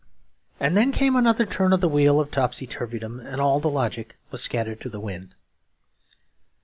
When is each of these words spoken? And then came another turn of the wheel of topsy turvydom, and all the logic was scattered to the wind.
And 0.59 0.75
then 0.75 0.91
came 0.91 1.15
another 1.15 1.45
turn 1.45 1.73
of 1.73 1.79
the 1.79 1.87
wheel 1.87 2.19
of 2.19 2.31
topsy 2.31 2.65
turvydom, 2.65 3.19
and 3.19 3.39
all 3.39 3.59
the 3.59 3.69
logic 3.69 4.17
was 4.31 4.41
scattered 4.41 4.81
to 4.81 4.89
the 4.89 4.99
wind. 4.99 5.35